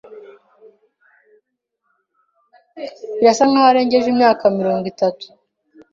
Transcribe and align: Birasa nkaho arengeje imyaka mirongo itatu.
Birasa 3.17 3.43
nkaho 3.49 3.67
arengeje 3.69 4.07
imyaka 4.13 4.43
mirongo 4.57 4.85
itatu. 4.93 5.25